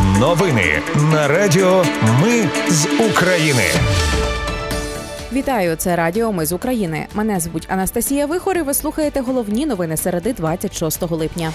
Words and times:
Новини 0.00 0.82
на 1.12 1.28
Радіо 1.28 1.84
Ми 2.22 2.48
з 2.70 2.86
України. 3.10 3.62
Вітаю, 5.32 5.76
це 5.76 5.96
Радіо 5.96 6.32
Ми 6.32 6.46
з 6.46 6.52
України. 6.52 7.06
Мене 7.14 7.40
звуть 7.40 7.66
Анастасія 7.70 8.26
Вихор 8.26 8.56
і 8.56 8.62
Ви 8.62 8.74
слухаєте 8.74 9.20
головні 9.20 9.66
новини 9.66 9.96
середи 9.96 10.32
26 10.32 11.02
липня. 11.02 11.52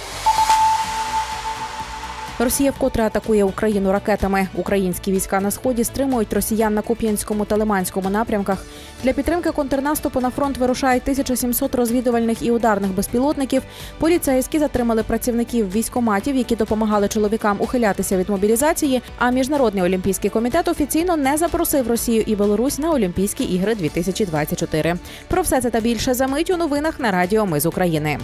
Росія 2.39 2.71
вкотре 2.71 3.03
атакує 3.03 3.43
Україну 3.43 3.91
ракетами. 3.91 4.47
Українські 4.55 5.11
війська 5.11 5.39
на 5.39 5.51
сході 5.51 5.83
стримують 5.83 6.33
росіян 6.33 6.73
на 6.73 6.81
Куп'янському 6.81 7.45
та 7.45 7.55
Лиманському 7.55 8.09
напрямках. 8.09 8.65
Для 9.03 9.13
підтримки 9.13 9.51
контрнаступу 9.51 10.21
на 10.21 10.29
фронт 10.29 10.57
вирушають 10.57 11.03
1700 11.03 11.75
розвідувальних 11.75 12.41
і 12.41 12.51
ударних 12.51 12.91
безпілотників. 12.91 13.63
Поліцейські 13.99 14.59
затримали 14.59 15.03
працівників 15.03 15.71
військоматів, 15.71 16.35
які 16.35 16.55
допомагали 16.55 17.07
чоловікам 17.07 17.57
ухилятися 17.59 18.17
від 18.17 18.29
мобілізації. 18.29 19.01
А 19.17 19.31
міжнародний 19.31 19.83
олімпійський 19.83 20.29
комітет 20.29 20.67
офіційно 20.67 21.17
не 21.17 21.37
запросив 21.37 21.87
Росію 21.87 22.23
і 22.27 22.35
Білорусь 22.35 22.79
на 22.79 22.91
Олімпійські 22.91 23.43
ігри 23.43 23.75
2024. 23.75 24.95
Про 25.27 25.41
все 25.41 25.61
це 25.61 25.69
та 25.69 25.79
більше 25.79 26.13
за 26.13 26.27
мить 26.27 26.49
у 26.49 26.57
новинах 26.57 26.99
на 26.99 27.11
Радіо 27.11 27.45
Ми 27.45 27.59
з 27.59 27.65
України. 27.65 28.19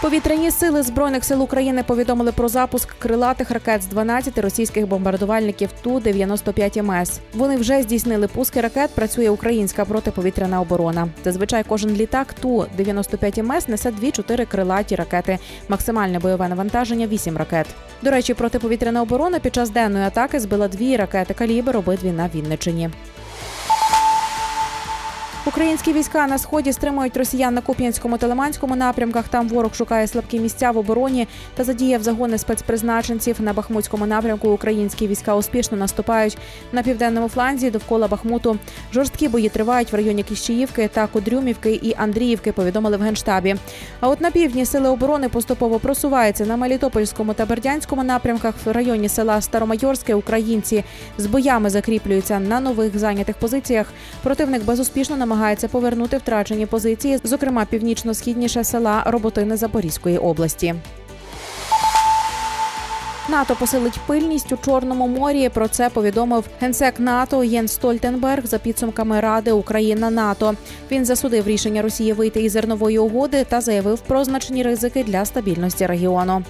Повітряні 0.00 0.50
сили 0.50 0.82
збройних 0.82 1.24
сил 1.24 1.42
України 1.42 1.82
повідомили 1.82 2.32
про 2.32 2.48
запуск 2.48 2.98
крилатих 2.98 3.50
ракет 3.50 3.82
з 3.82 3.86
12 3.86 4.38
російських 4.38 4.88
бомбардувальників 4.88 5.70
ту 5.82 6.00
95 6.00 6.82
МС. 6.82 7.20
Вони 7.34 7.56
вже 7.56 7.82
здійснили 7.82 8.28
пуски 8.28 8.60
ракет. 8.60 8.90
Працює 8.90 9.30
українська 9.30 9.84
протиповітряна 9.84 10.60
оборона. 10.60 11.08
Зазвичай 11.24 11.64
кожен 11.68 11.90
літак 11.90 12.32
ту 12.32 12.66
95 12.76 13.38
МС 13.38 13.68
несе 13.68 13.90
2-4 13.90 14.46
крилаті 14.46 14.96
ракети. 14.96 15.38
Максимальне 15.68 16.18
бойове 16.18 16.48
навантаження 16.48 17.06
8 17.06 17.36
ракет. 17.36 17.66
До 18.02 18.10
речі, 18.10 18.34
протиповітряна 18.34 19.02
оборона 19.02 19.38
під 19.38 19.54
час 19.54 19.70
денної 19.70 20.04
атаки 20.04 20.40
збила 20.40 20.68
дві 20.68 20.96
ракети 20.96 21.34
калібр, 21.34 21.76
обидві 21.76 22.12
на 22.12 22.30
Вінничині. 22.34 22.90
Українські 25.46 25.92
війська 25.92 26.26
на 26.26 26.38
сході 26.38 26.72
стримують 26.72 27.16
росіян 27.16 27.54
на 27.54 27.60
Куп'янському 27.60 28.18
та 28.18 28.26
Лиманському 28.26 28.76
напрямках. 28.76 29.28
Там 29.28 29.48
ворог 29.48 29.74
шукає 29.74 30.06
слабкі 30.06 30.40
місця 30.40 30.70
в 30.70 30.78
обороні 30.78 31.28
та 31.54 31.64
задіяв 31.64 32.02
загони 32.02 32.38
спецпризначенців 32.38 33.36
на 33.40 33.52
Бахмутському 33.52 34.06
напрямку. 34.06 34.48
Українські 34.48 35.08
війська 35.08 35.36
успішно 35.36 35.76
наступають 35.76 36.38
на 36.72 36.82
південному 36.82 37.28
фланзі 37.28 37.70
довкола 37.70 38.08
Бахмуту. 38.08 38.58
Жорсткі 38.92 39.28
бої 39.28 39.48
тривають 39.48 39.92
в 39.92 39.96
районі 39.96 40.22
Кіщіївки 40.22 40.88
та 40.88 41.06
Кудрюмівки 41.06 41.72
і 41.72 41.94
Андріївки. 41.98 42.52
Повідомили 42.52 42.96
в 42.96 43.00
генштабі. 43.00 43.56
А 44.00 44.08
от 44.08 44.20
на 44.20 44.30
півдні 44.30 44.66
сили 44.66 44.88
оборони 44.88 45.28
поступово 45.28 45.78
просуваються 45.78 46.46
на 46.46 46.56
Мелітопольському 46.56 47.34
та 47.34 47.46
Бердянському 47.46 48.04
напрямках 48.04 48.54
в 48.64 48.70
районі 48.70 49.08
села 49.08 49.40
Старомайорське. 49.40 50.14
Українці 50.14 50.84
з 51.18 51.26
боями 51.26 51.70
закріплюються 51.70 52.40
на 52.40 52.60
нових 52.60 52.98
зайнятих 52.98 53.36
позиціях. 53.36 53.86
Противник 54.22 54.64
безуспішно 54.64 55.16
намагається 55.16 55.35
намагається 55.36 55.68
повернути 55.68 56.16
втрачені 56.16 56.66
позиції, 56.66 57.18
зокрема 57.24 57.64
північно-східніше 57.64 58.64
села 58.64 59.02
Роботини 59.06 59.56
Запорізької 59.56 60.18
області. 60.18 60.74
НАТО 63.28 63.56
посилить 63.58 64.00
пильність 64.06 64.52
у 64.52 64.56
Чорному 64.56 65.08
морі. 65.08 65.48
Про 65.48 65.68
це 65.68 65.90
повідомив 65.90 66.44
генсек 66.60 67.00
НАТО 67.00 67.44
Єн 67.44 67.68
Стольтенберг 67.68 68.46
за 68.46 68.58
підсумками 68.58 69.20
Ради 69.20 69.52
Україна 69.52 70.10
НАТО. 70.10 70.54
Він 70.90 71.04
засудив 71.04 71.46
рішення 71.46 71.82
Росії 71.82 72.12
вийти 72.12 72.42
із 72.42 72.52
зернової 72.52 72.98
угоди 72.98 73.44
та 73.44 73.60
заявив 73.60 74.00
про 74.00 74.24
значні 74.24 74.62
ризики 74.62 75.04
для 75.04 75.24
стабільності 75.24 75.86
регіону. 75.86 76.44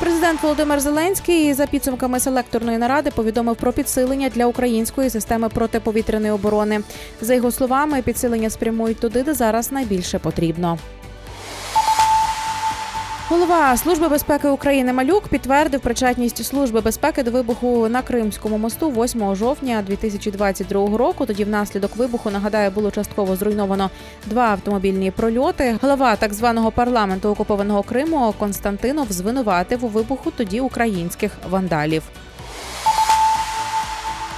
Президент 0.00 0.42
Володимир 0.42 0.80
Зеленський 0.80 1.54
за 1.54 1.66
підсумками 1.66 2.20
селекторної 2.20 2.78
наради 2.78 3.10
повідомив 3.10 3.56
про 3.56 3.72
підсилення 3.72 4.28
для 4.28 4.46
української 4.46 5.10
системи 5.10 5.48
протиповітряної 5.48 6.32
оборони. 6.32 6.80
За 7.20 7.34
його 7.34 7.50
словами, 7.50 8.02
підсилення 8.02 8.50
спрямують 8.50 9.00
туди, 9.00 9.22
де 9.22 9.34
зараз 9.34 9.72
найбільше 9.72 10.18
потрібно. 10.18 10.78
Голова 13.30 13.76
служби 13.76 14.08
безпеки 14.08 14.48
України 14.48 14.92
Малюк 14.92 15.28
підтвердив 15.28 15.80
причетність 15.80 16.44
служби 16.44 16.80
безпеки 16.80 17.22
до 17.22 17.30
вибуху 17.30 17.88
на 17.88 18.02
Кримському 18.02 18.58
мосту 18.58 18.90
8 18.90 19.36
жовтня 19.36 19.82
2022 19.86 20.96
року. 20.96 21.26
Тоді 21.26 21.44
внаслідок 21.44 21.96
вибуху 21.96 22.30
нагадаю 22.30 22.70
було 22.70 22.90
частково 22.90 23.36
зруйновано 23.36 23.90
два 24.26 24.42
автомобільні 24.42 25.10
прольоти. 25.10 25.78
Голова 25.82 26.16
так 26.16 26.34
званого 26.34 26.70
парламенту 26.70 27.28
окупованого 27.28 27.82
Криму 27.82 28.34
Константинов 28.38 29.12
звинуватив 29.12 29.84
у 29.84 29.88
вибуху 29.88 30.30
тоді 30.30 30.60
українських 30.60 31.32
вандалів. 31.50 32.02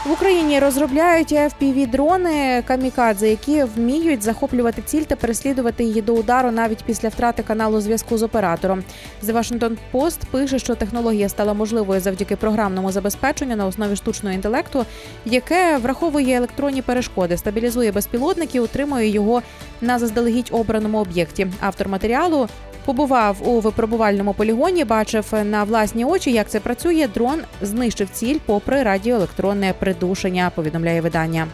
В 0.06 0.10
Україні 0.10 0.58
розробляють 0.58 1.32
fpv 1.32 1.90
дрони 1.90 2.62
камікадзе, 2.66 3.28
які 3.28 3.64
вміють 3.64 4.22
захоплювати 4.22 4.82
ціль 4.82 5.02
та 5.02 5.16
переслідувати 5.16 5.84
її 5.84 6.02
до 6.02 6.14
удару 6.14 6.50
навіть 6.50 6.84
після 6.84 7.08
втрати 7.08 7.42
каналу 7.42 7.80
зв'язку 7.80 8.18
з 8.18 8.22
оператором. 8.22 8.82
The 9.24 9.32
Washington 9.32 9.76
Post 9.92 10.18
пише, 10.30 10.58
що 10.58 10.74
технологія 10.74 11.28
стала 11.28 11.54
можливою 11.54 12.00
завдяки 12.00 12.36
програмному 12.36 12.92
забезпеченню 12.92 13.56
на 13.56 13.66
основі 13.66 13.96
штучного 13.96 14.34
інтелекту, 14.34 14.86
яке 15.24 15.78
враховує 15.78 16.36
електронні 16.36 16.82
перешкоди, 16.82 17.36
стабілізує 17.36 17.92
безпілотник 17.92 18.54
і 18.54 18.60
утримує 18.60 19.08
його 19.08 19.42
на 19.80 19.98
заздалегідь 19.98 20.48
обраному 20.52 20.98
об'єкті. 20.98 21.46
Автор 21.60 21.88
матеріалу 21.88 22.48
Побував 22.84 23.48
у 23.48 23.60
випробувальному 23.60 24.34
полігоні, 24.34 24.84
бачив 24.84 25.26
на 25.44 25.64
власні 25.64 26.04
очі, 26.04 26.32
як 26.32 26.48
це 26.48 26.60
працює. 26.60 27.08
Дрон 27.14 27.40
знищив 27.62 28.08
ціль 28.12 28.38
попри 28.46 28.82
радіоелектронне 28.82 29.74
придушення. 29.78 30.50
Повідомляє 30.54 31.00
видання. 31.00 31.46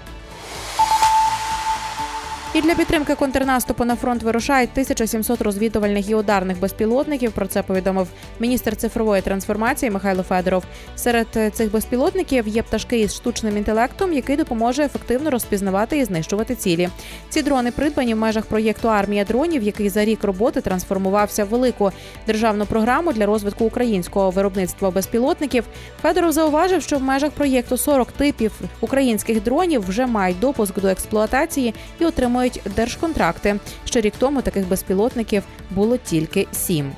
І 2.54 2.60
для 2.60 2.74
підтримки 2.74 3.14
контрнаступу 3.14 3.84
на 3.84 3.96
фронт 3.96 4.22
вирушають 4.22 4.70
1700 4.72 5.42
розвідувальних 5.42 6.10
і 6.10 6.14
ударних 6.14 6.60
безпілотників. 6.60 7.32
Про 7.32 7.46
це 7.46 7.62
повідомив 7.62 8.08
міністр 8.40 8.76
цифрової 8.76 9.22
трансформації 9.22 9.90
Михайло 9.90 10.22
Федоров. 10.22 10.64
Серед 10.96 11.26
цих 11.52 11.72
безпілотників 11.72 12.48
є 12.48 12.62
пташки 12.62 13.00
із 13.00 13.14
штучним 13.14 13.56
інтелектом, 13.56 14.12
який 14.12 14.36
допоможе 14.36 14.84
ефективно 14.84 15.30
розпізнавати 15.30 15.98
і 15.98 16.04
знищувати 16.04 16.54
цілі. 16.54 16.88
Ці 17.28 17.42
дрони 17.42 17.70
придбані 17.70 18.14
в 18.14 18.18
межах 18.18 18.46
проєкту 18.46 18.88
Армія 18.88 19.24
дронів, 19.24 19.62
який 19.62 19.88
за 19.88 20.04
рік 20.04 20.24
роботи 20.24 20.60
трансформувався 20.60 21.44
в 21.44 21.48
велику 21.48 21.92
державну 22.26 22.66
програму 22.66 23.12
для 23.12 23.26
розвитку 23.26 23.64
українського 23.64 24.30
виробництва 24.30 24.90
безпілотників. 24.90 25.64
Федоров 26.02 26.32
зауважив, 26.32 26.82
що 26.82 26.98
в 26.98 27.02
межах 27.02 27.30
проєкту 27.30 27.76
40 27.76 28.12
типів 28.12 28.52
українських 28.80 29.42
дронів 29.42 29.88
вже 29.88 30.06
мають 30.06 30.40
допуск 30.40 30.80
до 30.80 30.88
експлуатації 30.88 31.74
і 32.00 32.04
отримують 32.04 32.37
отримують 32.38 32.60
держконтракти. 32.76 33.56
Ще 33.84 34.00
рік 34.00 34.14
тому 34.18 34.42
таких 34.42 34.68
безпілотників 34.68 35.42
було 35.70 35.96
тільки 35.96 36.46
сім. 36.52 36.92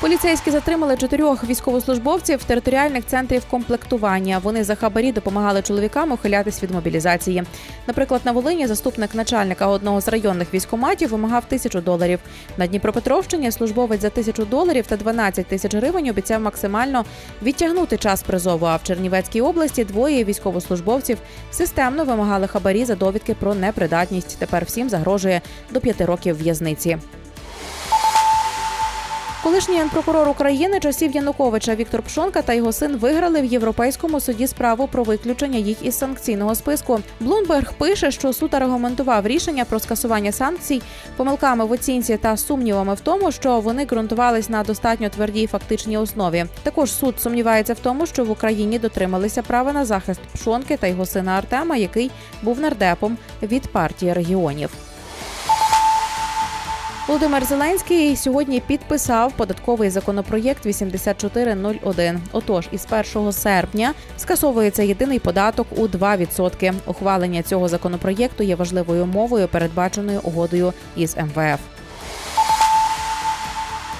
Поліцейські 0.00 0.50
затримали 0.50 0.96
чотирьох 0.96 1.44
військовослужбовців 1.44 2.44
територіальних 2.44 3.06
центрів 3.06 3.44
комплектування. 3.50 4.38
Вони 4.38 4.64
за 4.64 4.74
хабарі 4.74 5.12
допомагали 5.12 5.62
чоловікам 5.62 6.12
ухилятись 6.12 6.62
від 6.62 6.70
мобілізації. 6.70 7.44
Наприклад, 7.86 8.20
на 8.24 8.32
Волині 8.32 8.66
заступник 8.66 9.14
начальника 9.14 9.66
одного 9.66 10.00
з 10.00 10.08
районних 10.08 10.54
військоматів 10.54 11.10
вимагав 11.10 11.44
тисячу 11.44 11.80
доларів. 11.80 12.18
На 12.56 12.66
Дніпропетровщині 12.66 13.52
службовець 13.52 14.00
за 14.00 14.10
тисячу 14.10 14.44
доларів 14.44 14.86
та 14.86 14.96
12 14.96 15.46
тисяч 15.46 15.74
гривень 15.74 16.08
обіцяв 16.08 16.40
максимально 16.40 17.04
відтягнути 17.42 17.96
час 17.96 18.22
призову. 18.22 18.66
А 18.66 18.76
в 18.76 18.82
Чернівецькій 18.82 19.40
області 19.40 19.84
двоє 19.84 20.24
військовослужбовців 20.24 21.18
системно 21.50 22.04
вимагали 22.04 22.46
хабарі 22.46 22.84
за 22.84 22.94
довідки 22.94 23.34
про 23.34 23.54
непридатність. 23.54 24.38
Тепер 24.38 24.64
всім 24.64 24.88
загрожує 24.88 25.40
до 25.70 25.80
п'яти 25.80 26.04
років 26.04 26.38
в'язниці. 26.38 26.98
Колишній 29.42 29.82
прокурор 29.92 30.28
України 30.28 30.80
часів 30.80 31.12
Януковича 31.12 31.74
Віктор 31.74 32.02
Пшонка 32.02 32.42
та 32.42 32.52
його 32.52 32.72
син 32.72 32.96
виграли 32.96 33.40
в 33.40 33.44
європейському 33.44 34.20
суді 34.20 34.46
справу 34.46 34.88
про 34.88 35.02
виключення 35.02 35.58
їх 35.58 35.84
із 35.84 35.98
санкційного 35.98 36.54
списку. 36.54 37.00
Блумберг 37.20 37.72
пише, 37.72 38.10
що 38.10 38.32
суд 38.32 38.54
аргументував 38.54 39.26
рішення 39.26 39.64
про 39.64 39.80
скасування 39.80 40.32
санкцій 40.32 40.82
помилками 41.16 41.64
в 41.64 41.72
оцінці 41.72 42.16
та 42.16 42.36
сумнівами 42.36 42.94
в 42.94 43.00
тому, 43.00 43.32
що 43.32 43.60
вони 43.60 43.84
ґрунтувались 43.84 44.48
на 44.48 44.64
достатньо 44.64 45.08
твердій 45.08 45.46
фактичній 45.46 45.98
основі. 45.98 46.46
Також 46.62 46.92
суд 46.92 47.20
сумнівається 47.20 47.74
в 47.74 47.78
тому, 47.78 48.06
що 48.06 48.24
в 48.24 48.30
Україні 48.30 48.78
дотрималися 48.78 49.42
права 49.42 49.72
на 49.72 49.84
захист 49.84 50.20
Пшонки 50.34 50.76
та 50.76 50.86
його 50.86 51.06
сина 51.06 51.32
Артема, 51.32 51.76
який 51.76 52.10
був 52.42 52.60
нардепом 52.60 53.18
від 53.42 53.66
партії 53.66 54.12
регіонів. 54.12 54.70
Володимир 57.06 57.44
Зеленський 57.44 58.16
сьогодні 58.16 58.60
підписав 58.60 59.32
податковий 59.32 59.90
законопроєкт 59.90 60.66
8401. 60.66 62.20
Отож, 62.32 62.68
із 62.72 62.86
1 63.16 63.32
серпня 63.32 63.94
скасовується 64.16 64.82
єдиний 64.82 65.18
податок 65.18 65.66
у 65.76 65.86
2%. 65.86 66.74
Ухвалення 66.86 67.42
цього 67.42 67.68
законопроєкту 67.68 68.42
є 68.42 68.54
важливою 68.54 69.06
мовою, 69.06 69.48
передбаченою 69.48 70.20
угодою 70.22 70.72
із 70.96 71.16
МВФ. 71.16 71.75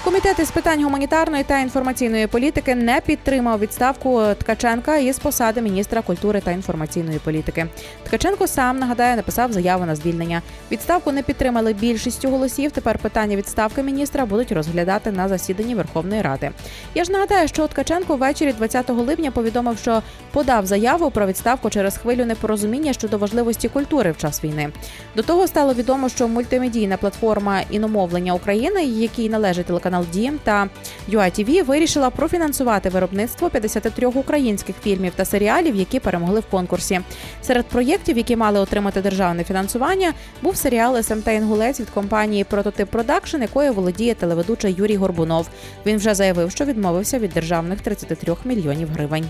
Комітет 0.07 0.39
із 0.39 0.51
питань 0.51 0.85
гуманітарної 0.85 1.45
та 1.45 1.59
інформаційної 1.59 2.27
політики 2.27 2.75
не 2.75 3.01
підтримав 3.01 3.59
відставку 3.59 4.23
Ткаченка 4.39 4.97
із 4.97 5.19
посади 5.19 5.63
міністра 5.63 6.03
культури 6.03 6.41
та 6.41 6.51
інформаційної 6.51 7.19
політики. 7.19 7.67
Ткаченко 8.05 8.47
сам 8.47 8.79
нагадає, 8.79 9.17
написав 9.17 9.53
заяву 9.53 9.85
на 9.85 9.97
звільнення. 9.97 10.43
Відставку 10.71 11.13
не 11.13 11.23
підтримали 11.23 11.73
більшістю 11.73 12.31
голосів. 12.31 12.71
Тепер 12.71 12.99
питання 12.99 13.37
відставки 13.37 13.83
міністра 13.83 14.27
будуть 14.27 14.53
розглядати 14.53 15.13
на 15.13 15.29
засіданні 15.29 15.75
Верховної 15.75 16.23
Ради. 16.23 16.51
Я 16.95 17.05
ж 17.05 17.13
нагадаю, 17.13 17.49
що 17.49 17.67
Ткаченко 17.67 18.17
ввечері 18.17 18.53
20 18.53 18.91
липня 18.91 19.31
повідомив, 19.31 19.79
що 19.79 20.03
подав 20.33 20.67
заяву 20.67 21.11
про 21.11 21.27
відставку 21.27 21.71
через 21.71 21.99
хвилю 21.99 22.25
непорозуміння 22.25 22.93
щодо 22.93 23.19
важливості 23.19 23.69
культури 23.69 24.13
в 24.13 24.17
час 24.17 24.45
війни. 24.45 24.69
До 25.17 25.23
того 25.23 25.47
стало 25.47 25.75
відомо, 25.75 26.09
що 26.09 26.29
мультимедійна 26.29 26.97
платформа 26.97 27.61
іномовлення 27.71 28.33
України, 28.33 28.85
якій 28.85 29.29
належить 29.29 29.67
телеканал 29.67 29.96
Дім 30.05 30.39
та 30.45 30.69
UATV, 31.11 31.65
вирішила 31.65 32.11
профінансувати 32.11 32.89
виробництво 32.89 33.51
53 33.51 34.07
українських 34.07 34.77
фільмів 34.83 35.13
та 35.17 35.25
серіалів, 35.25 35.75
які 35.75 36.01
перемогли 36.01 36.41
в 36.41 36.47
конкурсі. 36.47 37.01
Серед 37.43 37.67
проєктів, 37.67 38.17
які 38.17 38.37
мали 38.37 38.61
отримати 38.61 39.03
державне 39.03 39.45
фінансування, 39.45 40.13
був 40.43 40.57
серіал 40.57 41.03
СМТ 41.03 41.29
Інгулець 41.29 41.81
від 41.81 41.91
компанії 41.91 42.45
Прототип 42.45 42.91
Продакшн, 42.91 43.43
якою 43.43 43.73
володіє 43.73 44.15
телеведучий 44.15 44.75
Юрій 44.79 44.97
Горбунов. 44.97 45.49
Він 45.87 45.97
вже 45.97 46.15
заявив, 46.15 46.51
що 46.51 46.65
відмовився 46.65 47.19
від 47.19 47.31
державних 47.31 47.81
33 47.81 48.37
мільйонів 48.45 48.89
гривень. 48.89 49.27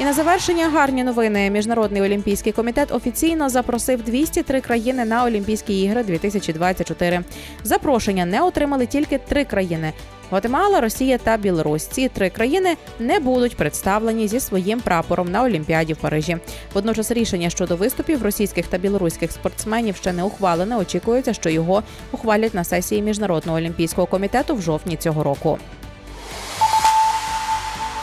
І 0.00 0.04
на 0.04 0.12
завершення 0.12 0.68
гарні 0.68 1.04
новини. 1.04 1.50
Міжнародний 1.50 2.02
олімпійський 2.02 2.52
комітет 2.52 2.92
офіційно 2.92 3.48
запросив 3.48 4.02
203 4.02 4.60
країни 4.60 5.04
на 5.04 5.24
Олімпійські 5.24 5.82
ігри 5.82 6.04
2024. 6.04 7.20
Запрошення 7.64 8.26
не 8.26 8.42
отримали 8.42 8.86
тільки 8.86 9.18
три 9.18 9.44
країни: 9.44 9.92
Гватемала, 10.30 10.80
Росія 10.80 11.18
та 11.18 11.36
Білорусь. 11.36 11.86
Ці 11.86 12.08
три 12.08 12.30
країни 12.30 12.76
не 12.98 13.18
будуть 13.20 13.56
представлені 13.56 14.28
зі 14.28 14.40
своїм 14.40 14.80
прапором 14.80 15.30
на 15.30 15.42
Олімпіаді 15.42 15.92
в 15.92 15.96
Парижі. 15.96 16.36
Водночас 16.74 17.10
рішення 17.10 17.50
щодо 17.50 17.76
виступів 17.76 18.22
російських 18.22 18.66
та 18.66 18.78
білоруських 18.78 19.32
спортсменів 19.32 19.96
ще 19.96 20.12
не 20.12 20.22
ухвалене. 20.22 20.76
Очікується, 20.76 21.32
що 21.32 21.50
його 21.50 21.82
ухвалять 22.12 22.54
на 22.54 22.64
сесії 22.64 23.02
міжнародного 23.02 23.58
олімпійського 23.58 24.06
комітету 24.06 24.54
в 24.54 24.62
жовтні 24.62 24.96
цього 24.96 25.22
року. 25.22 25.58